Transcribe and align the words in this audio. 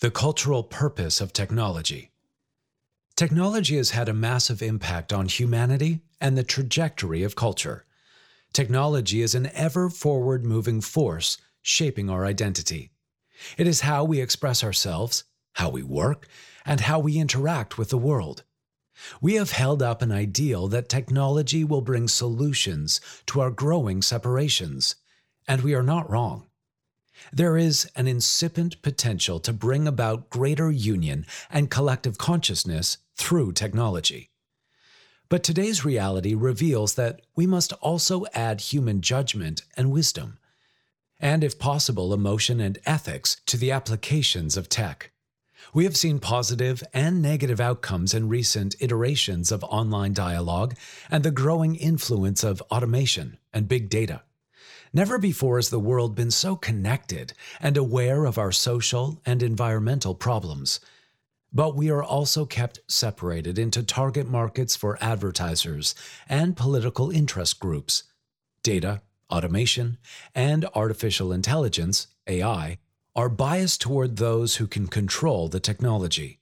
The 0.00 0.10
cultural 0.10 0.62
purpose 0.62 1.20
of 1.20 1.34
technology. 1.34 2.10
Technology 3.16 3.76
has 3.76 3.90
had 3.90 4.08
a 4.08 4.14
massive 4.14 4.62
impact 4.62 5.12
on 5.12 5.26
humanity 5.26 6.00
and 6.22 6.38
the 6.38 6.42
trajectory 6.42 7.22
of 7.22 7.36
culture. 7.36 7.84
Technology 8.54 9.20
is 9.20 9.34
an 9.34 9.50
ever 9.52 9.90
forward 9.90 10.42
moving 10.42 10.80
force 10.80 11.36
shaping 11.60 12.08
our 12.08 12.24
identity. 12.24 12.92
It 13.58 13.66
is 13.66 13.82
how 13.82 14.04
we 14.04 14.22
express 14.22 14.64
ourselves, 14.64 15.24
how 15.52 15.68
we 15.68 15.82
work, 15.82 16.26
and 16.64 16.80
how 16.80 16.98
we 16.98 17.18
interact 17.18 17.76
with 17.76 17.90
the 17.90 17.98
world. 17.98 18.42
We 19.20 19.34
have 19.34 19.50
held 19.50 19.82
up 19.82 20.00
an 20.00 20.12
ideal 20.12 20.66
that 20.68 20.88
technology 20.88 21.62
will 21.62 21.82
bring 21.82 22.08
solutions 22.08 23.02
to 23.26 23.42
our 23.42 23.50
growing 23.50 24.00
separations, 24.00 24.96
and 25.46 25.60
we 25.60 25.74
are 25.74 25.82
not 25.82 26.08
wrong. 26.08 26.46
There 27.32 27.56
is 27.56 27.90
an 27.96 28.06
incipient 28.06 28.80
potential 28.82 29.40
to 29.40 29.52
bring 29.52 29.86
about 29.86 30.30
greater 30.30 30.70
union 30.70 31.26
and 31.50 31.70
collective 31.70 32.18
consciousness 32.18 32.98
through 33.16 33.52
technology. 33.52 34.30
But 35.28 35.44
today's 35.44 35.84
reality 35.84 36.34
reveals 36.34 36.94
that 36.94 37.20
we 37.36 37.46
must 37.46 37.72
also 37.74 38.24
add 38.34 38.60
human 38.60 39.00
judgment 39.00 39.62
and 39.76 39.92
wisdom, 39.92 40.38
and 41.20 41.44
if 41.44 41.58
possible, 41.58 42.12
emotion 42.12 42.60
and 42.60 42.78
ethics 42.84 43.40
to 43.46 43.56
the 43.56 43.70
applications 43.70 44.56
of 44.56 44.68
tech. 44.68 45.12
We 45.72 45.84
have 45.84 45.96
seen 45.96 46.18
positive 46.18 46.82
and 46.92 47.22
negative 47.22 47.60
outcomes 47.60 48.14
in 48.14 48.28
recent 48.28 48.74
iterations 48.80 49.52
of 49.52 49.62
online 49.64 50.14
dialogue 50.14 50.74
and 51.10 51.22
the 51.22 51.30
growing 51.30 51.76
influence 51.76 52.42
of 52.42 52.62
automation 52.62 53.38
and 53.52 53.68
big 53.68 53.88
data. 53.88 54.22
Never 54.92 55.18
before 55.18 55.58
has 55.58 55.70
the 55.70 55.78
world 55.78 56.16
been 56.16 56.32
so 56.32 56.56
connected 56.56 57.32
and 57.60 57.76
aware 57.76 58.24
of 58.24 58.38
our 58.38 58.50
social 58.50 59.20
and 59.24 59.40
environmental 59.40 60.16
problems. 60.16 60.80
But 61.52 61.76
we 61.76 61.90
are 61.90 62.02
also 62.02 62.44
kept 62.44 62.80
separated 62.88 63.56
into 63.56 63.84
target 63.84 64.28
markets 64.28 64.74
for 64.74 64.98
advertisers 65.00 65.94
and 66.28 66.56
political 66.56 67.10
interest 67.10 67.60
groups. 67.60 68.02
Data, 68.64 69.02
automation, 69.30 69.98
and 70.34 70.66
artificial 70.74 71.32
intelligence, 71.32 72.08
AI, 72.26 72.78
are 73.14 73.28
biased 73.28 73.80
toward 73.80 74.16
those 74.16 74.56
who 74.56 74.66
can 74.66 74.88
control 74.88 75.48
the 75.48 75.60
technology. 75.60 76.40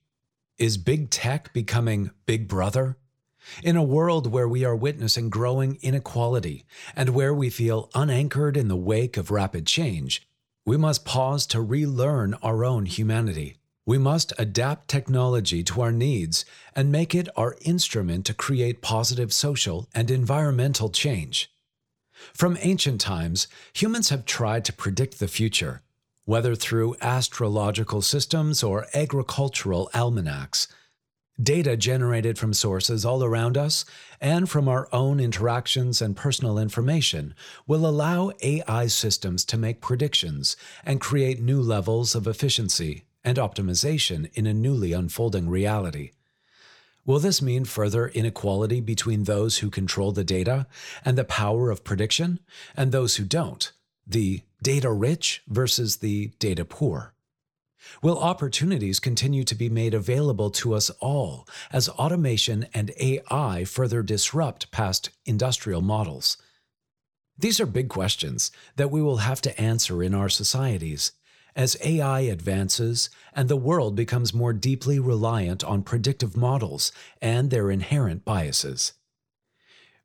Is 0.59 0.79
big 0.79 1.11
tech 1.11 1.53
becoming 1.53 2.13
Big 2.25 2.49
Brother? 2.49 2.97
In 3.63 3.77
a 3.77 3.83
world 3.83 4.31
where 4.31 4.49
we 4.49 4.65
are 4.65 4.77
witnessing 4.77 5.31
growing 5.31 5.79
inequality 5.83 6.65
and 6.95 7.11
where 7.11 7.35
we 7.35 7.51
feel 7.51 7.91
unanchored 7.95 8.57
in 8.57 8.69
the 8.69 8.77
wake 8.77 9.17
of 9.17 9.31
rapid 9.31 9.67
change, 9.67 10.27
we 10.67 10.77
must 10.77 11.05
pause 11.05 11.47
to 11.47 11.63
relearn 11.63 12.35
our 12.43 12.65
own 12.65 12.87
humanity. 12.87 13.57
We 13.87 13.97
must 13.97 14.35
adapt 14.39 14.89
technology 14.89 15.63
to 15.65 15.81
our 15.81 15.93
needs 15.93 16.45
and 16.77 16.93
make 16.93 17.15
it 17.15 17.29
our 17.37 17.57
instrument 17.63 18.27
to 18.27 18.35
create 18.35 18.83
positive 18.83 19.33
social 19.33 19.89
and 19.95 20.11
environmental 20.11 20.91
change. 20.91 21.51
From 22.35 22.59
ancient 22.61 23.01
times, 23.01 23.49
humans 23.73 24.11
have 24.11 24.27
tried 24.27 24.67
to 24.67 24.73
predict 24.73 25.19
the 25.19 25.29
future, 25.29 25.81
whether 26.27 26.55
through 26.55 26.97
astrological 27.01 28.03
systems 28.03 28.63
or 28.63 28.89
agricultural 28.93 29.89
almanacs. 29.95 30.69
Data 31.41 31.77
generated 31.77 32.37
from 32.37 32.53
sources 32.53 33.05
all 33.05 33.23
around 33.23 33.57
us 33.57 33.85
and 34.21 34.51
from 34.51 34.67
our 34.67 34.89
own 34.93 35.21
interactions 35.21 36.03
and 36.03 36.17
personal 36.17 36.59
information 36.59 37.33
will 37.65 37.87
allow 37.87 38.33
AI 38.43 38.89
systems 38.89 39.45
to 39.45 39.57
make 39.57 39.81
predictions 39.81 40.57
and 40.85 41.01
create 41.01 41.41
new 41.41 41.63
levels 41.63 42.17
of 42.17 42.27
efficiency 42.27 43.05
and 43.23 43.39
optimization 43.39 44.29
in 44.35 44.49
a 44.49 44.55
newly 44.55 44.93
unfolding 44.93 45.49
reality. 45.49 46.11
Will 47.07 47.21
this 47.21 47.41
mean 47.41 47.65
further 47.65 48.09
inequality 48.09 48.81
between 48.81 49.25
those 49.25 49.59
who 49.59 49.71
control 49.71 50.11
the 50.11 50.25
data 50.25 50.67
and 51.05 51.17
the 51.17 51.25
power 51.25 51.71
of 51.71 51.85
prediction 51.85 52.41
and 52.77 52.91
those 52.91 53.15
who 53.15 53.25
don't, 53.25 53.71
the 54.05 54.43
data 54.61 54.91
rich 54.91 55.43
versus 55.47 55.99
the 55.99 56.33
data 56.41 56.65
poor? 56.65 57.15
Will 58.03 58.19
opportunities 58.19 59.01
continue 59.01 59.45
to 59.45 59.55
be 59.55 59.69
made 59.69 59.95
available 59.95 60.51
to 60.51 60.75
us 60.75 60.91
all 61.01 61.47
as 61.73 61.89
automation 61.89 62.67
and 62.75 62.93
AI 62.99 63.65
further 63.65 64.03
disrupt 64.03 64.71
past 64.71 65.11
industrial 65.25 65.81
models? 65.81 66.37
These 67.39 67.61
are 67.61 67.67
big 67.67 67.89
questions 67.89 68.51
that 68.77 68.91
we 68.91 69.01
will 69.01 69.19
have 69.19 69.41
to 69.43 69.61
answer 69.61 70.03
in 70.03 70.15
our 70.15 70.29
societies 70.29 71.13
as 71.55 71.77
AI 71.85 72.21
advances 72.21 73.11
and 73.33 73.49
the 73.49 73.57
world 73.57 73.97
becomes 73.97 74.35
more 74.35 74.53
deeply 74.53 74.99
reliant 74.99 75.65
on 75.65 75.83
predictive 75.83 76.37
models 76.37 76.93
and 77.21 77.51
their 77.51 77.71
inherent 77.71 78.25
biases. 78.25 78.93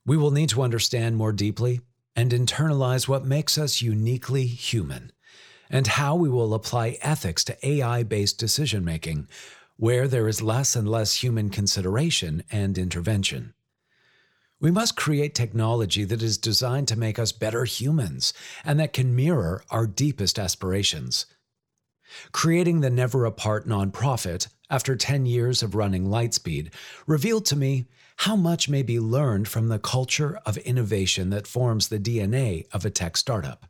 We 0.05 0.17
will 0.17 0.31
need 0.31 0.49
to 0.49 0.63
understand 0.63 1.15
more 1.15 1.31
deeply 1.31 1.81
and 2.15 2.31
internalize 2.31 3.07
what 3.07 3.25
makes 3.25 3.57
us 3.57 3.81
uniquely 3.81 4.45
human 4.45 5.11
and 5.69 5.87
how 5.87 6.15
we 6.15 6.29
will 6.29 6.53
apply 6.53 6.97
ethics 7.01 7.43
to 7.45 7.67
AI 7.67 8.03
based 8.03 8.37
decision 8.37 8.83
making, 8.85 9.27
where 9.77 10.07
there 10.07 10.27
is 10.27 10.41
less 10.41 10.75
and 10.75 10.87
less 10.87 11.15
human 11.15 11.49
consideration 11.49 12.43
and 12.51 12.77
intervention. 12.77 13.53
We 14.59 14.71
must 14.71 14.95
create 14.95 15.35
technology 15.35 16.05
that 16.05 16.23
is 16.23 16.37
designed 16.37 16.87
to 16.87 16.97
make 16.97 17.19
us 17.19 17.33
better 17.33 17.65
humans 17.65 18.33
and 18.63 18.79
that 18.79 18.93
can 18.93 19.15
mirror 19.15 19.63
our 19.69 19.85
deepest 19.85 20.39
aspirations. 20.39 21.25
Creating 22.31 22.79
the 22.79 22.89
Never 22.89 23.25
Apart 23.25 23.67
nonprofit 23.67 24.47
after 24.69 24.95
10 24.95 25.25
years 25.25 25.63
of 25.63 25.75
running 25.75 26.05
Lightspeed 26.05 26.73
revealed 27.07 27.45
to 27.47 27.55
me 27.55 27.87
how 28.17 28.35
much 28.35 28.69
may 28.69 28.83
be 28.83 28.99
learned 28.99 29.47
from 29.47 29.67
the 29.67 29.79
culture 29.79 30.39
of 30.45 30.57
innovation 30.59 31.29
that 31.31 31.47
forms 31.47 31.87
the 31.87 31.99
DNA 31.99 32.65
of 32.71 32.85
a 32.85 32.89
tech 32.89 33.17
startup 33.17 33.65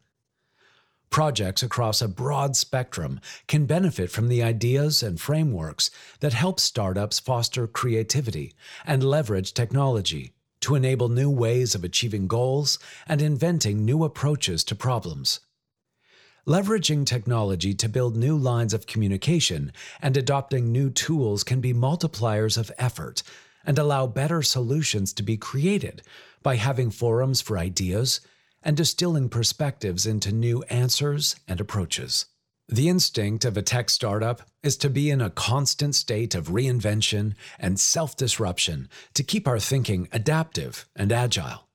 projects 1.14 1.62
across 1.62 2.02
a 2.02 2.08
broad 2.08 2.56
spectrum 2.56 3.20
can 3.48 3.68
benefit 3.68 4.10
from 4.10 4.30
the 4.30 4.42
ideas 4.42 5.04
and 5.04 5.22
frameworks 5.22 5.92
that 6.22 6.34
help 6.34 6.60
startups 6.60 7.20
foster 7.20 7.68
creativity 7.68 8.52
and 8.84 9.04
leverage 9.04 9.54
technology 9.54 10.32
to 10.60 10.74
enable 10.74 11.10
new 11.10 11.30
ways 11.30 11.76
of 11.76 11.84
achieving 11.84 12.26
goals 12.26 12.80
and 13.08 13.22
inventing 13.22 13.86
new 13.86 14.04
approaches 14.04 14.64
to 14.64 14.74
problems. 14.74 15.42
Leveraging 16.48 17.06
technology 17.06 17.76
to 17.76 17.88
build 17.88 18.18
new 18.18 18.36
lines 18.36 18.74
of 18.74 18.88
communication 18.88 19.72
and 20.02 20.18
adopting 20.18 20.72
new 20.72 20.90
tools 20.90 21.44
can 21.44 21.62
be 21.62 21.76
multipliers 21.76 22.58
of 22.58 22.72
effort 22.80 23.22
and 23.64 23.78
allow 23.78 24.08
better 24.08 24.42
solutions 24.42 25.14
to 25.14 25.22
be 25.22 25.38
created 25.38 26.02
by 26.42 26.56
having 26.56 26.90
forums 26.90 27.40
for 27.40 27.60
ideas 27.60 28.20
and 28.64 28.78
distilling 28.78 29.30
perspectives 29.30 30.06
into 30.06 30.32
new 30.32 30.64
answers 30.64 31.36
and 31.48 31.60
approaches. 31.60 32.26
The 32.70 32.88
instinct 32.88 33.44
of 33.44 33.58
a 33.58 33.62
tech 33.62 33.90
startup 33.90 34.42
is 34.64 34.78
to 34.78 34.90
be 34.90 35.10
in 35.10 35.22
a 35.22 35.30
constant 35.30 35.96
state 35.96 36.34
of 36.34 36.48
reinvention 36.48 37.34
and 37.60 37.80
self 37.80 38.16
disruption 38.16 38.90
to 39.14 39.24
keep 39.24 39.48
our 39.48 39.60
thinking 39.60 40.08
adaptive 40.12 40.88
and 40.96 41.12
agile. 41.12 41.68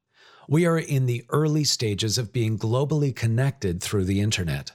We 0.49 0.65
are 0.65 0.79
in 0.79 1.05
the 1.05 1.27
early 1.29 1.65
stages 1.65 2.17
of 2.17 2.33
being 2.33 2.59
globally 2.59 3.15
connected 3.15 3.83
through 3.83 4.07
the 4.07 4.21
internet. 4.21 4.73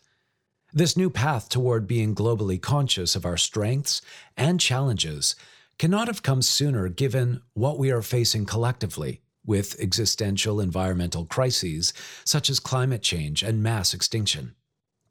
This 0.71 0.95
new 0.95 1.09
path 1.09 1.49
toward 1.49 1.87
being 1.87 2.13
globally 2.13 2.61
conscious 2.61 3.15
of 3.15 3.25
our 3.25 3.37
strengths 3.37 4.01
and 4.37 4.59
challenges 4.59 5.35
cannot 5.79 6.07
have 6.07 6.21
come 6.21 6.43
sooner 6.43 6.89
given 6.89 7.41
what 7.53 7.79
we 7.79 7.91
are 7.91 8.03
facing 8.03 8.45
collectively 8.45 9.21
with 9.45 9.79
existential 9.79 10.59
environmental 10.59 11.25
crises 11.25 11.93
such 12.23 12.49
as 12.49 12.59
climate 12.59 13.01
change 13.01 13.43
and 13.43 13.61
mass 13.61 13.93
extinction. 13.93 14.55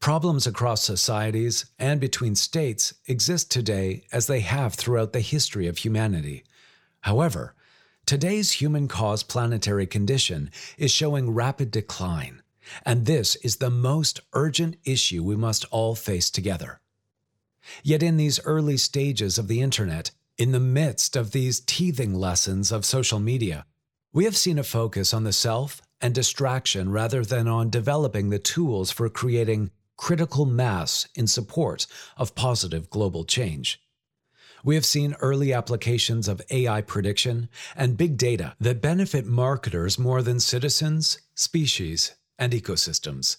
Problems 0.00 0.48
across 0.48 0.82
societies 0.82 1.66
and 1.78 2.00
between 2.00 2.34
states 2.34 2.92
exist 3.06 3.50
today 3.50 4.04
as 4.10 4.26
they 4.26 4.40
have 4.40 4.74
throughout 4.74 5.12
the 5.12 5.20
history 5.20 5.68
of 5.68 5.78
humanity. 5.78 6.42
However, 7.02 7.54
today's 8.04 8.52
human 8.52 8.88
caused 8.88 9.28
planetary 9.28 9.86
condition 9.86 10.50
is 10.76 10.90
showing 10.90 11.30
rapid 11.30 11.70
decline, 11.70 12.42
and 12.84 13.06
this 13.06 13.36
is 13.36 13.56
the 13.56 13.70
most 13.70 14.18
urgent 14.32 14.76
issue 14.84 15.22
we 15.22 15.36
must 15.36 15.66
all 15.70 15.94
face 15.94 16.30
together. 16.30 16.80
Yet, 17.84 18.02
in 18.02 18.16
these 18.16 18.44
early 18.44 18.76
stages 18.76 19.38
of 19.38 19.46
the 19.46 19.60
internet, 19.60 20.10
in 20.36 20.50
the 20.50 20.58
midst 20.58 21.14
of 21.14 21.30
these 21.30 21.60
teething 21.60 22.12
lessons 22.12 22.72
of 22.72 22.84
social 22.84 23.20
media, 23.20 23.66
we 24.12 24.24
have 24.24 24.36
seen 24.36 24.58
a 24.58 24.62
focus 24.62 25.14
on 25.14 25.24
the 25.24 25.32
self 25.32 25.80
and 26.00 26.14
distraction 26.14 26.90
rather 26.90 27.24
than 27.24 27.48
on 27.48 27.70
developing 27.70 28.28
the 28.28 28.38
tools 28.38 28.90
for 28.90 29.08
creating 29.08 29.70
critical 29.96 30.44
mass 30.44 31.08
in 31.14 31.26
support 31.26 31.86
of 32.16 32.34
positive 32.34 32.90
global 32.90 33.24
change. 33.24 33.80
We 34.64 34.74
have 34.74 34.84
seen 34.84 35.16
early 35.20 35.52
applications 35.52 36.28
of 36.28 36.42
AI 36.50 36.82
prediction 36.82 37.48
and 37.74 37.96
big 37.96 38.16
data 38.16 38.54
that 38.60 38.82
benefit 38.82 39.26
marketers 39.26 39.98
more 39.98 40.22
than 40.22 40.40
citizens, 40.40 41.18
species, 41.34 42.14
and 42.38 42.52
ecosystems. 42.52 43.38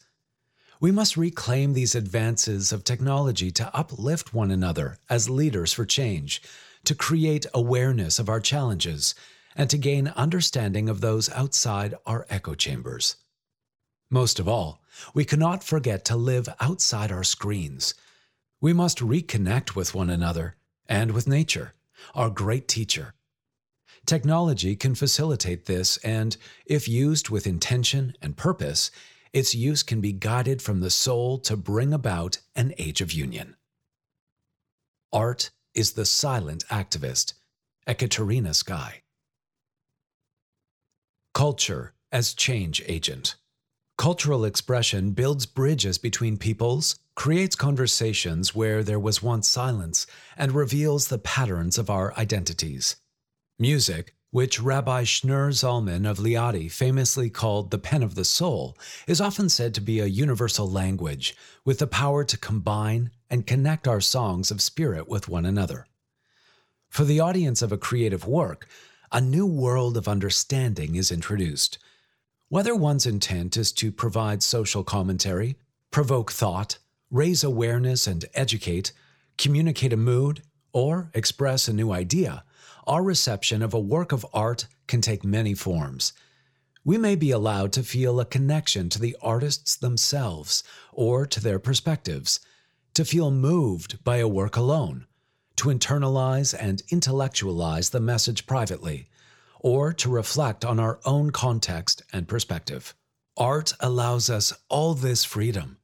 We 0.80 0.92
must 0.92 1.16
reclaim 1.16 1.74
these 1.74 1.96
advances 1.96 2.74
of 2.74 2.84
technology 2.84 3.52
to 3.52 3.74
uplift 3.76 4.34
one 4.34 4.52
another 4.52 4.98
as 5.10 5.30
leaders 5.30 5.72
for 5.72 5.86
change, 5.86 6.42
to 6.84 6.96
create 6.96 7.46
awareness 7.54 8.20
of 8.20 8.28
our 8.28 8.42
challenges, 8.42 9.16
and 9.56 9.70
to 9.70 9.78
gain 9.78 10.08
understanding 10.10 10.90
of 10.90 11.02
those 11.02 11.30
outside 11.32 11.96
our 12.06 12.26
echo 12.30 12.56
chambers. 12.56 13.18
Most 14.10 14.40
of 14.40 14.48
all, 14.48 14.82
we 15.14 15.26
cannot 15.26 15.64
forget 15.64 16.06
to 16.06 16.16
live 16.16 16.48
outside 16.60 17.12
our 17.12 17.24
screens. 17.24 17.96
We 18.62 18.74
must 18.74 19.00
reconnect 19.00 19.76
with 19.76 19.96
one 19.96 20.10
another 20.10 20.56
and 20.88 21.12
with 21.12 21.28
nature, 21.28 21.74
our 22.14 22.30
great 22.30 22.68
teacher. 22.68 23.14
Technology 24.06 24.76
can 24.76 24.96
facilitate 24.96 25.66
this, 25.66 25.98
and 25.98 26.36
if 26.66 26.88
used 26.88 27.30
with 27.30 27.48
intention 27.48 28.16
and 28.22 28.36
purpose, 28.36 28.92
its 29.32 29.56
use 29.56 29.82
can 29.82 30.02
be 30.02 30.12
guided 30.12 30.62
from 30.62 30.82
the 30.82 30.92
soul 30.92 31.40
to 31.40 31.56
bring 31.56 31.94
about 31.94 32.40
an 32.56 32.74
age 32.78 33.02
of 33.02 33.14
union. 33.14 33.56
Art 35.12 35.52
is 35.74 35.94
the 35.94 36.06
silent 36.06 36.66
activist, 36.70 37.34
Ekaterina 37.88 38.54
Sky. 38.54 39.03
Culture 41.34 41.94
as 42.12 42.36
change 42.36 42.84
agent. 42.88 43.38
Cultural 43.98 44.46
expression 44.46 45.12
builds 45.14 45.48
bridges 45.48 45.98
between 45.98 46.38
peoples, 46.38 47.00
creates 47.16 47.56
conversations 47.56 48.54
where 48.54 48.84
there 48.84 49.00
was 49.00 49.24
once 49.24 49.48
silence, 49.48 50.06
and 50.38 50.52
reveals 50.52 51.08
the 51.08 51.18
patterns 51.18 51.80
of 51.80 51.90
our 51.90 52.14
identities. 52.18 52.98
Music, 53.58 54.14
which 54.30 54.62
Rabbi 54.62 55.06
Schneur 55.06 55.50
Zalman 55.50 56.08
of 56.08 56.20
Liadi 56.20 56.70
famously 56.72 57.32
called 57.32 57.72
the 57.72 57.80
pen 57.80 58.04
of 58.04 58.14
the 58.14 58.26
soul, 58.26 58.78
is 59.08 59.20
often 59.20 59.50
said 59.50 59.74
to 59.74 59.82
be 59.82 60.00
a 60.00 60.06
universal 60.06 60.70
language 60.70 61.36
with 61.66 61.80
the 61.80 61.88
power 61.88 62.24
to 62.24 62.38
combine 62.38 63.10
and 63.32 63.48
connect 63.48 63.88
our 63.88 64.02
songs 64.02 64.52
of 64.52 64.62
spirit 64.62 65.08
with 65.08 65.28
one 65.28 65.48
another. 65.48 65.88
For 66.90 67.06
the 67.06 67.20
audience 67.20 67.64
of 67.64 67.72
a 67.72 67.78
creative 67.78 68.28
work, 68.28 68.68
a 69.16 69.22
new 69.22 69.46
world 69.46 69.96
of 69.96 70.08
understanding 70.08 70.96
is 70.96 71.12
introduced. 71.12 71.78
Whether 72.50 72.76
one's 72.76 73.06
intent 73.06 73.56
is 73.58 73.72
to 73.74 73.92
provide 73.92 74.42
social 74.42 74.84
commentary, 74.84 75.56
provoke 75.92 76.32
thought, 76.32 76.80
raise 77.12 77.44
awareness 77.44 78.08
and 78.08 78.26
educate, 78.34 78.92
communicate 79.38 79.94
a 79.94 79.98
mood, 79.98 80.42
or 80.74 81.12
express 81.14 81.68
a 81.68 81.74
new 81.74 81.92
idea, 81.92 82.44
our 82.88 83.04
reception 83.04 83.62
of 83.62 83.76
a 83.76 83.80
work 83.80 84.12
of 84.12 84.26
art 84.34 84.66
can 84.88 85.00
take 85.00 85.24
many 85.24 85.54
forms. 85.54 86.14
We 86.84 86.98
may 86.98 87.16
be 87.16 87.30
allowed 87.30 87.72
to 87.74 87.84
feel 87.84 88.20
a 88.20 88.26
connection 88.26 88.90
to 88.90 89.00
the 89.00 89.16
artists 89.22 89.76
themselves 89.76 90.64
or 90.92 91.28
to 91.28 91.40
their 91.40 91.60
perspectives, 91.60 92.40
to 92.96 93.06
feel 93.06 93.30
moved 93.30 94.04
by 94.04 94.18
a 94.18 94.28
work 94.28 94.58
alone, 94.58 95.06
to 95.64 95.70
internalize 95.70 96.54
and 96.60 96.84
intellectualize 96.90 97.92
the 97.92 98.00
message 98.02 98.46
privately, 98.46 99.08
or 99.62 99.94
to 99.94 100.10
reflect 100.10 100.66
on 100.66 100.78
our 100.78 101.00
own 101.06 101.30
context 101.30 102.02
and 102.12 102.28
perspective. 102.28 102.94
Art 103.38 103.72
allows 103.80 104.30
us 104.30 104.52
all 104.68 104.94
this 104.94 105.24
freedom. 105.24 105.78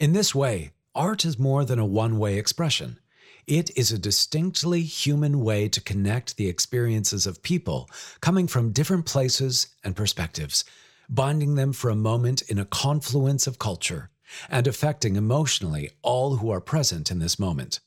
In 0.00 0.14
this 0.14 0.34
way, 0.34 0.70
art 0.94 1.26
is 1.26 1.38
more 1.38 1.66
than 1.66 1.78
a 1.78 1.84
one 1.84 2.18
way 2.18 2.38
expression. 2.38 2.98
It 3.46 3.70
is 3.76 3.92
a 3.92 3.98
distinctly 3.98 4.80
human 4.80 5.40
way 5.40 5.68
to 5.68 5.80
connect 5.82 6.38
the 6.38 6.48
experiences 6.48 7.26
of 7.26 7.42
people 7.42 7.90
coming 8.22 8.46
from 8.46 8.72
different 8.72 9.04
places 9.04 9.66
and 9.84 9.94
perspectives, 9.94 10.64
binding 11.10 11.54
them 11.54 11.74
for 11.74 11.90
a 11.90 11.94
moment 11.94 12.40
in 12.48 12.58
a 12.58 12.64
confluence 12.64 13.46
of 13.46 13.58
culture, 13.58 14.08
and 14.48 14.66
affecting 14.66 15.16
emotionally 15.16 15.90
all 16.00 16.36
who 16.36 16.50
are 16.50 16.62
present 16.62 17.10
in 17.10 17.18
this 17.18 17.38
moment. 17.38 17.80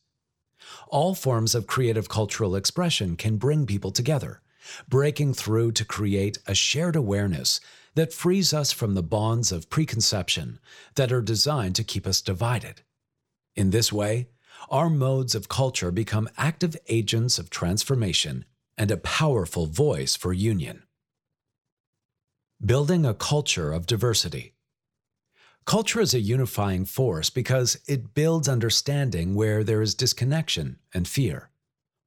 All 0.87 1.15
forms 1.15 1.55
of 1.55 1.67
creative 1.67 2.09
cultural 2.09 2.55
expression 2.55 3.15
can 3.15 3.37
bring 3.37 3.65
people 3.65 3.91
together, 3.91 4.41
breaking 4.87 5.33
through 5.33 5.71
to 5.73 5.85
create 5.85 6.37
a 6.47 6.55
shared 6.55 6.95
awareness 6.95 7.59
that 7.95 8.13
frees 8.13 8.53
us 8.53 8.71
from 8.71 8.93
the 8.93 9.03
bonds 9.03 9.51
of 9.51 9.69
preconception 9.69 10.59
that 10.95 11.11
are 11.11 11.21
designed 11.21 11.75
to 11.75 11.83
keep 11.83 12.07
us 12.07 12.21
divided. 12.21 12.81
In 13.55 13.71
this 13.71 13.91
way, 13.91 14.29
our 14.69 14.89
modes 14.89 15.35
of 15.35 15.49
culture 15.49 15.91
become 15.91 16.29
active 16.37 16.77
agents 16.87 17.37
of 17.39 17.49
transformation 17.49 18.45
and 18.77 18.91
a 18.91 18.97
powerful 18.97 19.65
voice 19.65 20.15
for 20.15 20.31
union. 20.31 20.83
Building 22.63 23.05
a 23.05 23.13
culture 23.13 23.73
of 23.73 23.87
diversity. 23.87 24.53
Culture 25.65 26.01
is 26.01 26.13
a 26.13 26.19
unifying 26.19 26.85
force 26.85 27.29
because 27.29 27.79
it 27.87 28.15
builds 28.15 28.49
understanding 28.49 29.35
where 29.35 29.63
there 29.63 29.81
is 29.81 29.93
disconnection 29.93 30.79
and 30.93 31.07
fear. 31.07 31.49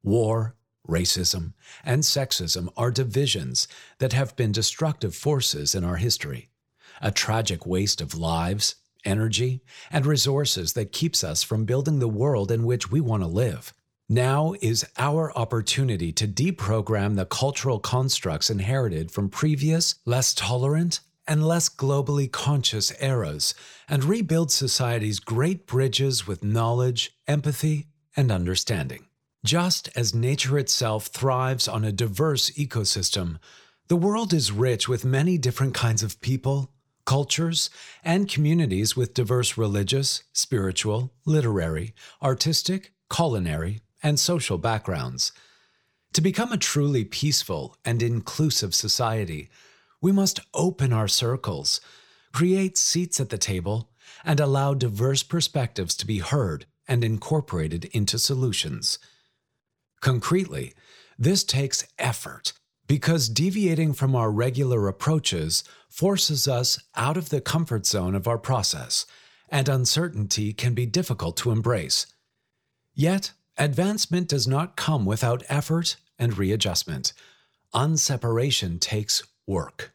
War, 0.03 0.55
racism, 0.87 1.53
and 1.83 2.03
sexism 2.03 2.67
are 2.75 2.91
divisions 2.91 3.67
that 3.99 4.13
have 4.13 4.35
been 4.35 4.51
destructive 4.51 5.15
forces 5.15 5.73
in 5.73 5.83
our 5.83 5.95
history, 5.95 6.49
a 7.01 7.11
tragic 7.11 7.65
waste 7.65 8.01
of 8.01 8.17
lives, 8.17 8.75
energy, 9.05 9.61
and 9.89 10.05
resources 10.05 10.73
that 10.73 10.91
keeps 10.91 11.23
us 11.23 11.41
from 11.41 11.65
building 11.65 11.99
the 11.99 12.07
world 12.07 12.51
in 12.51 12.65
which 12.65 12.91
we 12.91 12.99
want 12.99 13.23
to 13.23 13.27
live. 13.27 13.73
Now 14.09 14.53
is 14.61 14.85
our 14.97 15.35
opportunity 15.35 16.11
to 16.11 16.27
deprogram 16.27 17.15
the 17.15 17.25
cultural 17.25 17.79
constructs 17.79 18.49
inherited 18.49 19.11
from 19.11 19.29
previous, 19.29 19.95
less 20.05 20.33
tolerant, 20.33 20.99
and 21.27 21.47
less 21.47 21.69
globally 21.69 22.31
conscious 22.31 22.91
eras 23.01 23.53
and 23.89 24.03
rebuild 24.03 24.51
society's 24.51 25.19
great 25.19 25.65
bridges 25.65 26.27
with 26.27 26.43
knowledge, 26.43 27.17
empathy, 27.27 27.87
and 28.15 28.31
understanding. 28.31 29.05
Just 29.43 29.89
as 29.95 30.15
nature 30.15 30.57
itself 30.57 31.07
thrives 31.07 31.67
on 31.67 31.83
a 31.83 31.91
diverse 31.91 32.49
ecosystem, 32.51 33.37
the 33.87 33.95
world 33.95 34.33
is 34.33 34.51
rich 34.51 34.89
with 34.89 35.05
many 35.05 35.37
different 35.37 35.75
kinds 35.75 36.01
of 36.01 36.19
people, 36.21 36.71
cultures, 37.05 37.69
and 38.03 38.27
communities 38.27 38.95
with 38.95 39.13
diverse 39.13 39.57
religious, 39.57 40.23
spiritual, 40.33 41.13
literary, 41.25 41.93
artistic, 42.23 42.93
culinary, 43.13 43.81
and 44.01 44.19
social 44.19 44.57
backgrounds. 44.57 45.31
To 46.13 46.21
become 46.21 46.51
a 46.51 46.57
truly 46.57 47.05
peaceful 47.05 47.75
and 47.85 48.01
inclusive 48.01 48.73
society, 48.73 49.49
we 50.01 50.11
must 50.11 50.39
open 50.53 50.93
our 50.93 51.07
circles, 51.07 51.81
create 52.31 52.77
seats 52.77 53.19
at 53.19 53.29
the 53.29 53.37
table, 53.37 53.89
and 54.23 54.39
allow 54.39 54.73
diverse 54.73 55.23
perspectives 55.23 55.95
to 55.95 56.05
be 56.05 56.19
heard 56.19 56.65
and 56.87 57.03
incorporated 57.03 57.85
into 57.85 58.19
solutions. 58.19 58.99
Concretely, 60.01 60.73
this 61.17 61.43
takes 61.43 61.87
effort 61.97 62.53
because 62.87 63.29
deviating 63.29 63.93
from 63.93 64.15
our 64.15 64.31
regular 64.31 64.87
approaches 64.87 65.63
forces 65.89 66.47
us 66.47 66.79
out 66.95 67.17
of 67.17 67.29
the 67.29 67.41
comfort 67.41 67.85
zone 67.85 68.13
of 68.15 68.27
our 68.27 68.37
process, 68.37 69.05
and 69.49 69.67
uncertainty 69.67 70.53
can 70.53 70.73
be 70.73 70.85
difficult 70.85 71.37
to 71.37 71.51
embrace. 71.51 72.05
Yet, 72.93 73.31
advancement 73.57 74.27
does 74.27 74.47
not 74.47 74.75
come 74.75 75.05
without 75.05 75.43
effort 75.49 75.95
and 76.19 76.37
readjustment. 76.37 77.13
Unseparation 77.73 78.79
takes 78.79 79.23
work. 79.47 79.93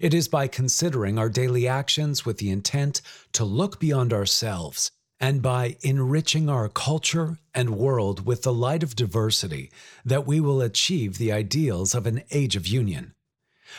It 0.00 0.12
is 0.12 0.28
by 0.28 0.48
considering 0.48 1.18
our 1.18 1.28
daily 1.28 1.68
actions 1.68 2.26
with 2.26 2.38
the 2.38 2.50
intent 2.50 3.00
to 3.32 3.44
look 3.44 3.78
beyond 3.78 4.12
ourselves 4.12 4.90
and 5.20 5.40
by 5.40 5.76
enriching 5.82 6.48
our 6.48 6.68
culture 6.68 7.38
and 7.54 7.70
world 7.70 8.26
with 8.26 8.42
the 8.42 8.52
light 8.52 8.82
of 8.82 8.96
diversity 8.96 9.70
that 10.04 10.26
we 10.26 10.40
will 10.40 10.60
achieve 10.60 11.16
the 11.16 11.32
ideals 11.32 11.94
of 11.94 12.06
an 12.06 12.22
age 12.32 12.56
of 12.56 12.66
union. 12.66 13.14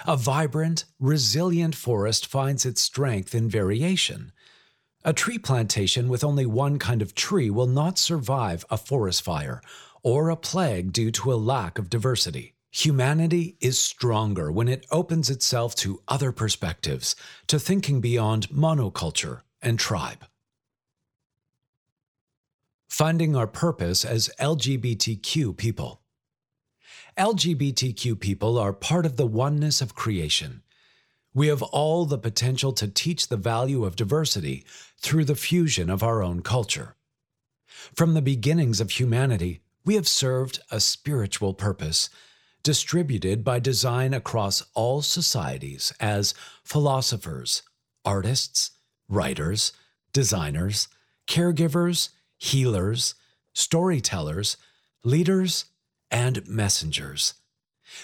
A 0.07 0.17
vibrant, 0.17 0.85
resilient 0.99 1.75
forest 1.75 2.25
finds 2.25 2.65
its 2.65 2.81
strength 2.81 3.35
in 3.35 3.49
variation. 3.49 4.31
A 5.03 5.13
tree 5.13 5.37
plantation 5.37 6.09
with 6.09 6.23
only 6.23 6.45
one 6.45 6.79
kind 6.79 7.01
of 7.01 7.13
tree 7.13 7.49
will 7.49 7.67
not 7.67 7.99
survive 7.99 8.65
a 8.71 8.77
forest 8.77 9.21
fire 9.21 9.61
or 10.01 10.29
a 10.29 10.35
plague 10.35 10.91
due 10.91 11.11
to 11.11 11.31
a 11.31 11.35
lack 11.35 11.77
of 11.77 11.89
diversity. 11.89 12.54
Humanity 12.75 13.55
is 13.61 13.79
stronger 13.79 14.51
when 14.51 14.67
it 14.67 14.85
opens 14.91 15.29
itself 15.29 15.75
to 15.75 16.01
other 16.09 16.33
perspectives, 16.33 17.15
to 17.47 17.57
thinking 17.57 18.01
beyond 18.01 18.49
monoculture 18.49 19.43
and 19.61 19.79
tribe. 19.79 20.25
Finding 22.89 23.33
our 23.33 23.47
purpose 23.47 24.03
as 24.03 24.29
LGBTQ 24.41 25.55
people. 25.55 26.01
LGBTQ 27.17 28.19
people 28.19 28.57
are 28.57 28.73
part 28.73 29.05
of 29.05 29.15
the 29.15 29.25
oneness 29.25 29.79
of 29.79 29.95
creation. 29.95 30.61
We 31.33 31.47
have 31.47 31.61
all 31.61 32.05
the 32.05 32.17
potential 32.17 32.73
to 32.73 32.89
teach 32.89 33.29
the 33.29 33.37
value 33.37 33.85
of 33.85 33.95
diversity 33.95 34.65
through 34.99 35.23
the 35.23 35.35
fusion 35.35 35.89
of 35.89 36.03
our 36.03 36.21
own 36.21 36.41
culture. 36.41 36.97
From 37.67 38.15
the 38.15 38.21
beginnings 38.21 38.81
of 38.81 38.91
humanity, 38.91 39.61
we 39.85 39.95
have 39.95 40.09
served 40.09 40.59
a 40.69 40.81
spiritual 40.81 41.53
purpose, 41.53 42.09
distributed 42.65 43.43
by 43.43 43.59
design 43.59 44.11
across 44.11 44.63
all 44.73 44.99
societies 44.99 45.93
as 45.99 46.33
philosophers, 46.63 47.61
artists, 48.03 48.71
writers, 49.07 49.71
designers, 50.13 50.87
caregivers, 51.27 52.09
healers, 52.39 53.13
storytellers, 53.53 54.57
leaders, 55.03 55.65
and 56.09 56.47
messengers, 56.47 57.35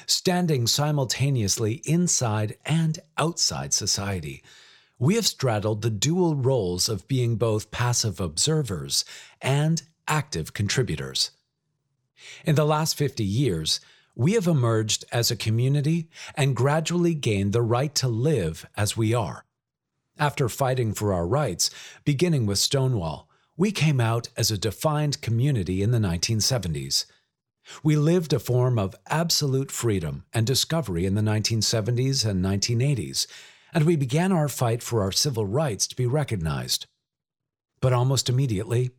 standing 0.05 0.67
simultaneously 0.67 1.81
inside 1.85 2.55
and 2.63 2.99
outside 3.17 3.73
society. 3.73 4.43
We 4.99 5.15
have 5.15 5.25
straddled 5.25 5.81
the 5.81 5.89
dual 5.89 6.35
roles 6.35 6.87
of 6.87 7.07
being 7.07 7.35
both 7.35 7.71
passive 7.71 8.19
observers 8.19 9.05
and 9.41 9.81
active 10.07 10.53
contributors. 10.53 11.31
In 12.45 12.53
the 12.53 12.65
last 12.65 12.95
50 12.95 13.23
years, 13.23 13.79
we 14.15 14.33
have 14.33 14.47
emerged 14.47 15.05
as 15.11 15.31
a 15.31 15.35
community 15.35 16.09
and 16.35 16.55
gradually 16.55 17.13
gained 17.13 17.53
the 17.53 17.61
right 17.61 17.93
to 17.95 18.07
live 18.07 18.65
as 18.75 18.97
we 18.97 19.13
are. 19.13 19.45
After 20.17 20.49
fighting 20.49 20.93
for 20.93 21.13
our 21.13 21.25
rights, 21.25 21.69
beginning 22.05 22.45
with 22.45 22.59
Stonewall, 22.59 23.29
we 23.57 23.71
came 23.71 24.01
out 24.01 24.29
as 24.35 24.51
a 24.51 24.57
defined 24.57 25.21
community 25.21 25.81
in 25.81 25.91
the 25.91 25.97
1970s. 25.97 27.05
We 27.83 27.95
lived 27.95 28.33
a 28.33 28.39
form 28.39 28.77
of 28.79 28.95
absolute 29.07 29.71
freedom 29.71 30.25
and 30.33 30.45
discovery 30.45 31.05
in 31.05 31.15
the 31.15 31.21
1970s 31.21 32.25
and 32.25 32.43
1980s, 32.43 33.27
and 33.73 33.85
we 33.85 33.95
began 33.95 34.31
our 34.31 34.49
fight 34.49 34.83
for 34.83 35.01
our 35.01 35.11
civil 35.11 35.45
rights 35.45 35.87
to 35.87 35.95
be 35.95 36.05
recognized. 36.05 36.87
But 37.79 37.93
almost 37.93 38.29
immediately, 38.29 38.91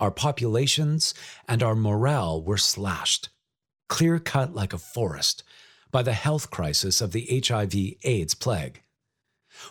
our 0.00 0.10
populations 0.10 1.14
and 1.46 1.62
our 1.62 1.74
morale 1.74 2.42
were 2.42 2.58
slashed, 2.58 3.30
clear 3.88 4.18
cut 4.18 4.54
like 4.54 4.72
a 4.72 4.78
forest, 4.78 5.42
by 5.90 6.02
the 6.02 6.12
health 6.12 6.50
crisis 6.50 7.00
of 7.00 7.12
the 7.12 7.42
HIV 7.46 7.74
AIDS 8.04 8.34
plague. 8.34 8.82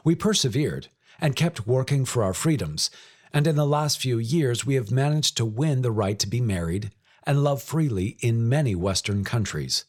We 0.04 0.16
persevered 0.16 0.88
and 1.20 1.36
kept 1.36 1.68
working 1.68 2.06
for 2.06 2.24
our 2.24 2.34
freedoms, 2.34 2.90
and 3.34 3.48
in 3.48 3.56
the 3.56 3.66
last 3.66 4.00
few 4.00 4.18
years 4.18 4.66
we 4.66 4.76
have 4.76 4.92
managed 4.92 5.38
to 5.38 5.46
win 5.46 5.82
the 5.82 5.92
right 5.92 6.18
to 6.20 6.28
be 6.28 6.42
married 6.42 6.92
and 7.26 7.44
love 7.44 7.62
freely 7.62 8.18
in 8.20 8.50
many 8.50 8.74
Western 8.76 9.24
countries. 9.24 9.86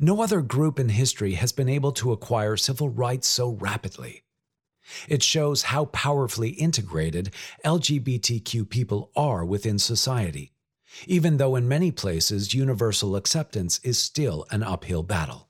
No 0.00 0.22
other 0.22 0.40
group 0.40 0.78
in 0.78 0.88
history 0.88 1.34
has 1.34 1.52
been 1.52 1.68
able 1.68 1.92
to 1.92 2.12
acquire 2.12 2.56
civil 2.56 2.88
rights 2.88 3.28
so 3.28 3.52
rapidly. 3.52 4.22
It 5.08 5.22
shows 5.22 5.64
how 5.64 5.86
powerfully 5.86 6.50
integrated 6.50 7.30
LGBTQ 7.64 8.68
people 8.68 9.10
are 9.14 9.44
within 9.44 9.78
society, 9.78 10.52
even 11.06 11.36
though 11.36 11.56
in 11.56 11.68
many 11.68 11.90
places 11.90 12.54
universal 12.54 13.16
acceptance 13.16 13.80
is 13.82 13.98
still 13.98 14.46
an 14.50 14.62
uphill 14.62 15.02
battle. 15.02 15.48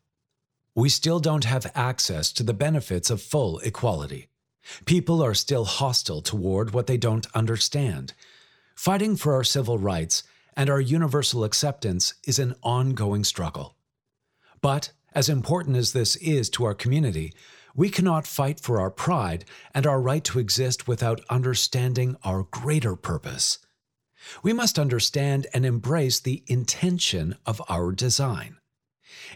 We 0.75 0.89
still 0.89 1.21
don't 1.21 1.45
have 1.45 1.73
access 1.75 2.33
to 2.33 2.43
the 2.43 2.55
benefits 2.55 3.11
of 3.11 3.21
full 3.21 3.59
equality. 3.61 4.29
People 4.85 5.23
are 5.23 5.35
still 5.35 5.65
hostile 5.65 6.21
toward 6.21 6.73
what 6.73 6.87
they 6.87 6.97
don't 6.97 7.27
understand. 7.35 8.15
Fighting 8.77 9.17
for 9.17 9.35
our 9.35 9.45
civil 9.45 9.79
rights 9.79 10.23
and 10.57 10.69
our 10.69 10.81
universal 10.81 11.45
acceptance 11.45 12.15
is 12.25 12.39
an 12.39 12.55
ongoing 12.63 13.25
struggle. 13.25 13.77
But, 14.61 14.93
as 15.15 15.29
important 15.29 15.77
as 15.77 15.93
this 15.93 16.17
is 16.17 16.51
to 16.51 16.65
our 16.65 16.75
community, 16.75 17.33
we 17.75 17.89
cannot 17.89 18.27
fight 18.27 18.61
for 18.61 18.81
our 18.81 18.91
pride 18.91 19.45
and 19.73 19.87
our 19.87 20.01
right 20.01 20.25
to 20.25 20.39
exist 20.39 20.89
without 20.89 21.21
understanding 21.31 22.17
our 22.25 22.43
greater 22.43 22.97
purpose. 22.97 23.59
We 24.43 24.53
must 24.53 24.79
understand 24.79 25.47
and 25.53 25.65
embrace 25.65 26.21
the 26.21 26.43
intention 26.47 27.37
of 27.47 27.63
our 27.69 27.93
design. 27.93 28.57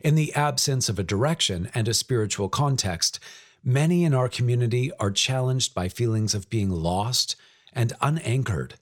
In 0.03 0.15
the 0.15 0.35
absence 0.35 0.89
of 0.89 0.99
a 0.99 1.05
direction 1.05 1.71
and 1.75 1.89
a 1.89 1.95
spiritual 1.95 2.49
context, 2.49 3.19
many 3.65 4.05
in 4.05 4.15
our 4.15 4.29
community 4.29 4.91
are 4.99 5.11
challenged 5.11 5.75
by 5.75 5.89
feelings 5.89 6.35
of 6.35 6.51
being 6.51 6.71
lost 6.71 7.37
and 7.73 7.93
unanchored. 8.01 8.75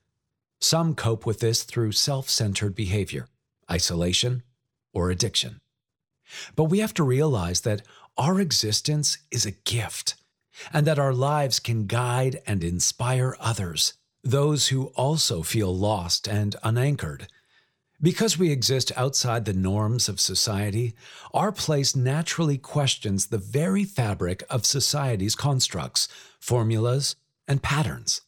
Some 0.61 0.95
cope 0.95 1.25
with 1.25 1.40
this 1.40 1.62
through 1.62 1.93
self 1.93 2.29
centered 2.29 2.75
behavior, 2.75 3.29
isolation, 3.71 4.43
or 4.93 5.11
addiction. 5.11 5.59
But 6.55 6.64
we 6.64 6.81
have 6.81 6.95
to 6.95 7.02
realize 7.02 7.62
that 7.62 7.83
our 8.17 8.40
existence 8.40 9.19
is 9.31 9.47
a 9.47 9.52
gift, 9.52 10.17
and 10.73 10.87
that 10.87 10.99
our 10.99 11.14
lives 11.14 11.59
can 11.59 11.87
guide 11.87 12.43
and 12.47 12.62
inspire 12.62 13.37
others, 13.40 13.95
those 14.23 14.69
who 14.69 14.87
also 14.97 15.43
feel 15.43 15.75
lost 15.75 16.29
and 16.29 16.57
unanchored. 16.62 17.29
Because 18.03 18.39
we 18.39 18.50
exist 18.50 18.93
outside 18.97 19.45
the 19.45 19.53
norms 19.53 20.09
of 20.09 20.21
society, 20.21 20.95
our 21.35 21.53
place 21.53 21.95
naturally 21.95 22.57
questions 22.57 23.27
the 23.27 23.39
very 23.39 23.85
fabric 23.85 24.43
of 24.49 24.65
society's 24.65 25.35
constructs, 25.35 26.09
formulas, 26.39 27.17
and 27.47 27.62
patterns. 27.62 28.23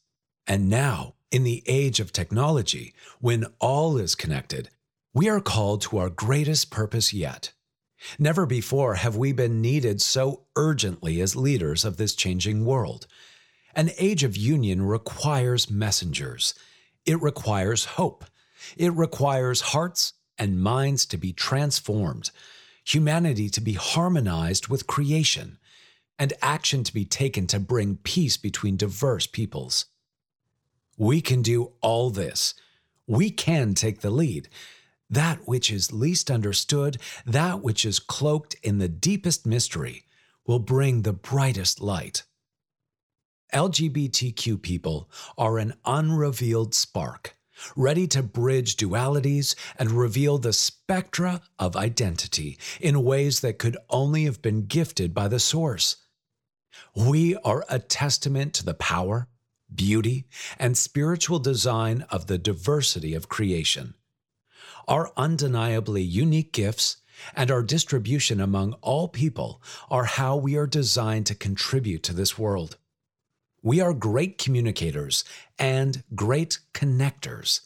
And 0.47 0.69
now, 0.69 1.15
in 1.31 1.45
the 1.45 1.63
age 1.67 2.01
of 2.01 2.13
technology, 2.13 2.93
when 3.21 3.47
all 3.61 3.97
is 3.97 4.15
connected, 4.15 4.69
we 5.15 5.29
are 5.29 5.41
called 5.41 5.81
to 5.83 5.99
our 5.99 6.11
greatest 6.11 6.71
purpose 6.71 7.15
yet 7.15 7.53
Never 8.19 8.47
before 8.47 8.97
have 8.97 9.17
we 9.17 9.33
been 9.33 9.61
needed 9.61 10.03
so 10.03 10.43
urgently 10.57 11.21
as 11.21 11.37
leaders 11.37 11.85
of 11.85 11.97
this 11.97 12.15
changing 12.15 12.65
world. 12.65 13.07
An 13.75 13.91
age 13.99 14.23
of 14.23 14.37
union 14.37 14.83
requires 14.83 15.71
messengers. 15.71 16.55
It 17.07 17.21
requires 17.21 17.85
hope. 17.85 18.25
It 18.77 18.93
requires 18.93 19.61
hearts 19.61 20.13
and 20.39 20.61
minds 20.61 21.07
to 21.07 21.17
be 21.17 21.33
transformed, 21.33 22.31
humanity 22.85 23.49
to 23.51 23.61
be 23.61 23.75
harmonized 23.75 24.69
with 24.69 24.87
creation, 24.87 25.59
and 26.19 26.33
action 26.43 26.85
to 26.85 26.93
be 26.93 27.05
taken 27.05 27.47
to 27.49 27.59
bring 27.59 27.97
peace 27.97 28.37
between 28.37 28.77
diverse 28.77 29.27
peoples. 29.27 29.87
We 30.97 31.21
can 31.21 31.43
do 31.43 31.73
all 31.81 32.11
this. 32.11 32.55
We 33.07 33.31
can 33.31 33.75
take 33.75 34.01
the 34.01 34.11
lead 34.11 34.49
that 35.13 35.47
which 35.47 35.71
is 35.71 35.93
least 35.93 36.31
understood, 36.31 36.97
that 37.27 37.63
which 37.63 37.85
is 37.85 37.99
cloaked 37.99 38.57
in 38.63 38.79
the 38.79 38.89
deepest 38.89 39.47
mystery, 39.47 40.07
will 40.47 40.59
bring 40.59 41.03
the 41.03 41.13
brightest 41.13 41.83
light. 41.83 42.23
LGBTQ 43.53 44.63
people 44.63 45.11
are 45.37 45.59
an 45.59 45.75
unrevealed 45.85 46.75
spark, 46.75 47.37
ready 47.77 48.07
to 48.09 48.23
bridge 48.23 48.77
dualities 48.77 49.55
and 49.79 49.91
reveal 49.91 50.39
the 50.39 50.53
spectra 50.53 51.43
of 51.59 51.77
identity 51.77 52.59
in 52.81 53.05
ways 53.05 53.41
that 53.41 53.59
could 53.59 53.77
only 53.91 54.25
have 54.25 54.41
been 54.41 54.67
gifted 54.67 55.13
by 55.13 55.29
the 55.29 55.41
Source. 55.41 55.97
We 56.97 57.37
are 57.45 57.65
a 57.69 57.79
testament 57.79 58.55
to 58.55 58.65
the 58.65 58.75
power, 58.75 59.29
beauty, 59.75 60.27
and 60.59 60.77
spiritual 60.77 61.39
design 61.39 62.07
of 62.11 62.27
the 62.27 62.39
diversity 62.39 63.15
of 63.15 63.29
creation 63.29 63.95
our 64.89 65.13
undeniably 65.17 66.03
unique 66.03 66.53
gifts, 66.53 66.99
and 67.37 67.51
our 67.51 67.63
distribution 67.63 68.41
among 68.41 68.73
all 68.81 69.07
people 69.09 69.63
are 69.91 70.05
how 70.05 70.37
we 70.37 70.57
are 70.57 70.67
designed 70.67 71.27
to 71.27 71.35
contribute 71.35 72.03
to 72.03 72.13
this 72.13 72.39
world. 72.39 72.77
We 73.63 73.81
are 73.81 73.95
great 73.95 74.39
communicators 74.39 75.25
and 75.59 76.03
great 76.15 76.59
connectors. 76.75 77.61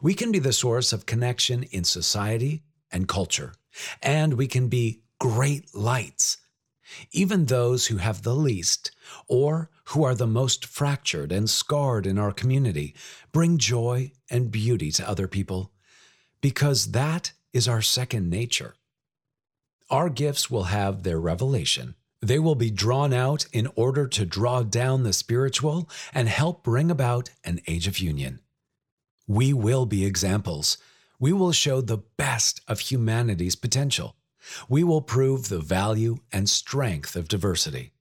We 0.00 0.14
can 0.14 0.30
be 0.30 0.38
the 0.38 0.52
source 0.52 0.92
of 0.92 1.06
connection 1.06 1.64
in 1.64 1.84
society 1.84 2.62
and 2.90 3.08
culture, 3.08 3.52
and 4.00 4.34
we 4.34 4.46
can 4.46 4.68
be 4.68 5.02
great 5.18 5.74
lights. 5.74 6.38
Even 7.10 7.46
those 7.46 7.88
who 7.88 7.96
have 7.96 8.22
the 8.22 8.36
least, 8.36 8.92
or 9.26 9.70
who 9.86 10.04
are 10.04 10.14
the 10.14 10.26
most 10.26 10.64
fractured 10.64 11.32
and 11.32 11.50
scarred 11.50 12.06
in 12.06 12.18
our 12.18 12.32
community, 12.32 12.94
bring 13.32 13.58
joy 13.58 14.12
and 14.30 14.52
beauty 14.52 14.92
to 14.92 15.08
other 15.08 15.26
people 15.26 15.72
because 16.40 16.92
that 16.92 17.32
is 17.54 17.66
our 17.66 17.80
second 17.80 18.28
nature. 18.28 18.74
Our 19.90 20.10
gifts 20.10 20.50
will 20.50 20.64
have 20.64 21.02
their 21.02 21.18
revelation. 21.18 21.94
They 22.24 22.38
will 22.38 22.54
be 22.54 22.70
drawn 22.70 23.12
out 23.12 23.44
in 23.52 23.68
order 23.76 24.06
to 24.06 24.24
draw 24.24 24.62
down 24.62 25.02
the 25.02 25.12
spiritual 25.12 25.90
and 26.14 26.26
help 26.26 26.64
bring 26.64 26.90
about 26.90 27.28
an 27.44 27.60
age 27.66 27.86
of 27.86 27.98
union. 27.98 28.40
We 29.26 29.52
will 29.52 29.84
be 29.84 30.06
examples. 30.06 30.78
We 31.18 31.34
will 31.34 31.52
show 31.52 31.82
the 31.82 31.98
best 32.16 32.62
of 32.66 32.80
humanity's 32.80 33.56
potential. 33.56 34.16
We 34.70 34.82
will 34.82 35.02
prove 35.02 35.50
the 35.50 35.58
value 35.58 36.16
and 36.32 36.48
strength 36.48 37.14
of 37.14 37.28
diversity. 37.28 37.92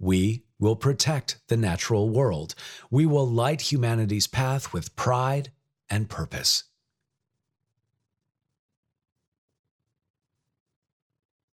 We 0.00 0.42
will 0.58 0.74
protect 0.74 1.40
the 1.46 1.56
natural 1.56 2.10
world. 2.10 2.56
We 2.90 3.06
will 3.06 3.28
light 3.28 3.70
humanity's 3.70 4.26
path 4.26 4.72
with 4.72 4.96
pride 4.96 5.52
and 5.88 6.08
purpose. 6.08 6.64